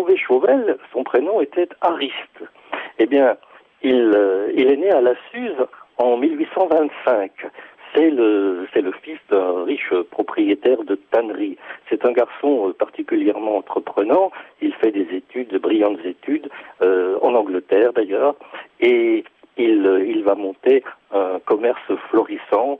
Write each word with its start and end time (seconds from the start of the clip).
Trouvé 0.00 0.16
Chauvel, 0.16 0.78
son 0.94 1.04
prénom 1.04 1.42
était 1.42 1.68
Ariste. 1.82 2.42
Eh 2.98 3.04
bien, 3.04 3.36
il, 3.82 4.14
euh, 4.16 4.48
est 4.56 4.76
né 4.76 4.90
à 4.90 5.02
la 5.02 5.12
Suze 5.30 5.66
en 5.98 6.16
1825. 6.16 7.30
C'est 7.94 8.08
le, 8.08 8.66
fils 9.02 9.18
d'un 9.28 9.64
riche 9.64 9.92
propriétaire 10.10 10.84
de 10.84 10.94
tannerie. 10.94 11.58
C'est 11.90 12.06
un 12.06 12.12
garçon 12.12 12.68
euh, 12.68 12.72
particulièrement 12.72 13.58
entreprenant. 13.58 14.32
Il 14.62 14.72
fait 14.76 14.90
des 14.90 15.06
études, 15.14 15.48
de 15.48 15.58
brillantes 15.58 16.02
études, 16.02 16.48
euh, 16.80 17.18
en 17.20 17.34
Angleterre 17.34 17.92
d'ailleurs, 17.92 18.36
et 18.80 19.22
il, 19.58 20.22
va 20.24 20.34
monter 20.34 20.82
un 21.12 21.40
commerce 21.44 21.92
florissant 22.08 22.78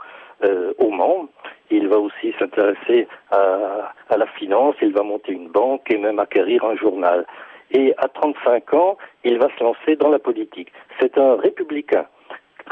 au 0.79 0.91
Mans. 0.91 1.29
Il 1.71 1.89
va 1.89 1.98
aussi 1.98 2.34
s'intéresser 2.39 3.07
à, 3.30 3.93
la 4.16 4.27
finance, 4.27 4.75
il 4.82 4.93
va 4.93 5.03
monter 5.03 5.32
une 5.32 5.48
banque 5.48 5.91
et 5.91 5.98
même 5.98 6.18
acquérir 6.18 6.64
un 6.64 6.77
journal. 6.77 7.27
Et 7.71 7.95
à 7.98 8.09
35 8.09 8.75
ans, 8.75 8.98
il 9.25 9.39
va 9.39 9.49
se 9.57 9.62
lancer 9.62 9.96
dans 9.96 10.09
la 10.09 10.18
politique. 10.18 10.72
C'est 10.98 11.17
un 11.17 11.36
républicain 11.36 12.07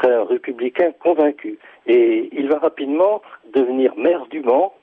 un 0.07 0.23
républicain 0.23 0.91
convaincu. 0.99 1.57
Et 1.87 2.29
il 2.31 2.47
va 2.47 2.59
rapidement 2.59 3.21
devenir 3.53 3.95
maire 3.97 4.25
du 4.27 4.41
Mans. 4.41 4.73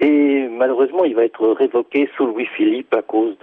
Et 0.00 0.48
malheureusement, 0.48 1.04
il 1.04 1.14
va 1.14 1.24
être 1.24 1.46
révoqué 1.48 2.10
sous 2.16 2.26
Louis-Philippe 2.26 2.92
à 2.94 3.02
cause 3.02 3.36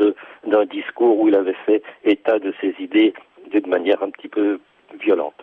d'un 0.46 0.66
discours 0.66 1.20
où 1.20 1.28
il 1.30 1.36
avait 1.36 1.56
fait 1.66 1.82
état 2.04 2.38
de 2.38 2.54
ses 2.60 2.76
idées 2.80 3.14
d'une 3.50 3.68
manière 3.68 4.04
un 4.04 4.10
petit 4.10 4.28
peu 4.28 4.60
violente. 5.00 5.36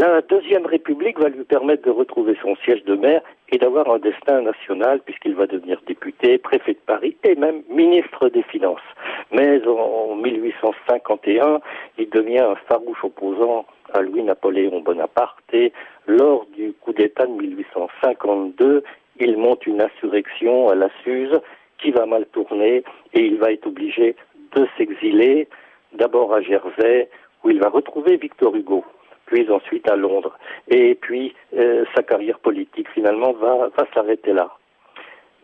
La 0.00 0.22
Deuxième 0.22 0.64
République 0.64 1.18
va 1.18 1.28
lui 1.28 1.42
permettre 1.42 1.82
de 1.82 1.90
retrouver 1.90 2.38
son 2.40 2.54
siège 2.62 2.84
de 2.84 2.94
maire 2.94 3.20
et 3.48 3.58
d'avoir 3.58 3.90
un 3.90 3.98
destin 3.98 4.42
national 4.42 5.00
puisqu'il 5.00 5.34
va 5.34 5.48
devenir 5.48 5.82
député, 5.88 6.38
préfet 6.38 6.74
de 6.74 6.78
Paris 6.86 7.16
et 7.24 7.34
même 7.34 7.62
ministre 7.68 8.28
des 8.28 8.44
Finances. 8.44 8.88
Mais 9.32 9.60
en 9.66 10.14
1851, 10.14 11.58
il 11.98 12.08
devient 12.10 12.38
un 12.38 12.54
farouche 12.68 13.02
opposant 13.02 13.66
à 13.92 14.02
Louis-Napoléon 14.02 14.82
Bonaparte 14.82 15.42
et 15.52 15.72
lors 16.06 16.46
du 16.56 16.74
coup 16.74 16.92
d'État 16.92 17.26
de 17.26 17.32
1852, 17.32 18.84
il 19.18 19.36
monte 19.36 19.66
une 19.66 19.82
insurrection 19.82 20.68
à 20.68 20.76
la 20.76 20.90
Suze 21.02 21.40
qui 21.82 21.90
va 21.90 22.06
mal 22.06 22.24
tourner 22.26 22.84
et 23.14 23.20
il 23.20 23.36
va 23.38 23.50
être 23.50 23.66
obligé 23.66 24.14
de 24.54 24.64
s'exiler, 24.76 25.48
d'abord 25.92 26.32
à 26.32 26.40
Jersey 26.40 27.08
où 27.42 27.50
il 27.50 27.58
va 27.58 27.68
retrouver 27.68 28.16
Victor 28.16 28.54
Hugo 28.54 28.84
puis 29.28 29.48
ensuite 29.50 29.88
à 29.88 29.96
Londres. 29.96 30.36
Et 30.68 30.94
puis 30.94 31.34
euh, 31.56 31.84
sa 31.94 32.02
carrière 32.02 32.38
politique 32.38 32.88
finalement 32.90 33.32
va, 33.32 33.68
va 33.76 33.86
s'arrêter 33.94 34.32
là. 34.32 34.50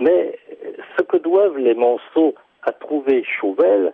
Mais 0.00 0.38
ce 0.96 1.02
que 1.02 1.16
doivent 1.18 1.58
les 1.58 1.74
Monceaux 1.74 2.34
à 2.64 2.72
trouver 2.72 3.24
Chauvel, 3.24 3.92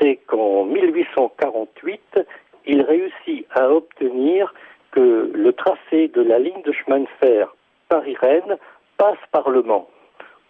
c'est 0.00 0.16
qu'en 0.26 0.64
1848, 0.64 2.20
il 2.66 2.82
réussit 2.82 3.46
à 3.50 3.70
obtenir 3.70 4.52
que 4.90 5.30
le 5.32 5.52
tracé 5.52 6.08
de 6.08 6.22
la 6.22 6.38
ligne 6.38 6.62
de 6.62 6.72
chemin 6.72 7.00
de 7.00 7.08
fer 7.20 7.54
Paris-Rennes 7.88 8.56
passe 8.96 9.18
par 9.30 9.48
Le 9.50 9.62
Mans, 9.62 9.88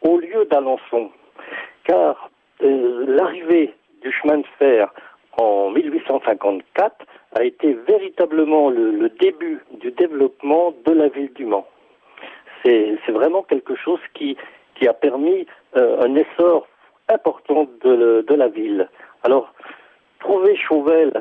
au 0.03 0.19
lieu 0.19 0.47
d'Alençon. 0.47 1.11
Car 1.85 2.31
euh, 2.63 3.05
l'arrivée 3.07 3.75
du 4.03 4.11
chemin 4.13 4.39
de 4.39 4.47
fer 4.59 4.93
en 5.37 5.71
1854 5.71 7.06
a 7.37 7.45
été 7.45 7.75
véritablement 7.87 8.71
le, 8.71 9.11
début 9.21 9.61
du 9.81 9.91
développement 9.91 10.75
de 10.87 10.93
la 10.93 11.09
ville 11.09 11.33
du 11.35 11.45
Mans. 11.45 11.67
C'est 12.65 13.13
vraiment 13.13 13.43
quelque 13.43 13.77
chose 13.77 14.01
qui, 14.15 14.37
qui 14.75 14.89
a 14.89 14.95
permis 14.95 15.47
euh, 15.77 16.01
un 16.01 16.15
essor 16.17 16.67
important 17.09 17.69
de, 17.85 18.25
de, 18.27 18.35
la 18.35 18.49
ville. 18.49 18.89
Alors, 19.23 19.53
trouver 20.19 20.57
Chauvel, 20.57 21.13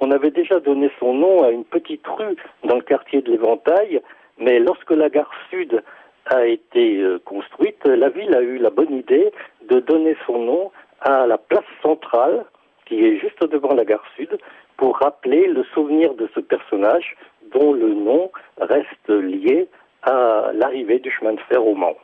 on 0.00 0.10
avait 0.10 0.32
déjà 0.32 0.58
donné 0.60 0.90
son 0.98 1.14
nom 1.14 1.44
à 1.44 1.50
une 1.50 1.64
petite 1.64 2.06
rue 2.06 2.36
dans 2.64 2.76
le 2.76 2.82
quartier 2.82 3.22
de 3.22 3.30
l'Éventail, 3.30 4.02
mais 4.38 4.58
lorsque 4.58 4.90
la 4.90 5.08
gare 5.08 5.30
sud 5.48 5.82
a 6.26 6.44
été 6.44 6.98
euh, 6.98 7.18
construite, 7.24 7.84
la 7.86 8.08
ville 8.08 8.34
a 8.34 8.42
eu 8.42 8.58
la 8.58 8.70
bonne 8.70 8.94
idée 8.94 9.32
de 9.70 9.78
donner 9.78 10.16
son 10.26 10.38
nom 10.38 10.72
à 11.00 11.26
la 11.26 11.38
place 11.38 11.64
centrale, 11.82 12.44
qui 12.86 13.04
est 13.04 13.18
juste 13.18 13.42
devant 13.44 13.74
la 13.74 13.84
gare 13.84 14.04
sud, 14.16 14.38
pour 14.76 14.98
rappeler 14.98 15.46
le 15.46 15.64
souvenir 15.74 16.14
de 16.14 16.28
ce 16.34 16.40
personnage 16.40 17.16
dont 17.52 17.72
le 17.72 17.94
nom 17.94 18.30
reste 18.58 19.08
lié 19.08 19.68
à 20.02 20.50
l'arrivée 20.54 20.98
du 20.98 21.10
chemin 21.10 21.34
de 21.34 21.40
fer 21.48 21.64
au 21.64 21.74
Mans. 21.74 21.96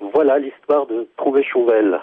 Voilà 0.00 0.38
l'histoire 0.38 0.86
de 0.86 1.06
Trouvé 1.16 1.42
Chauvel. 1.44 2.00